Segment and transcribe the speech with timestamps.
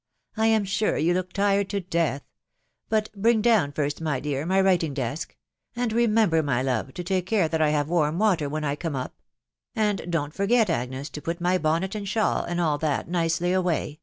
[0.35, 2.23] "I am sure you look tired to death....
[2.89, 5.35] But bring down first, my dear, my writing desk;
[5.75, 8.95] and remember, my love, to take care that I have warm water when I come
[8.95, 9.13] up;....
[9.75, 13.99] and don't forget, Agnes, to put my bonnet and shawl, and all that, nicely away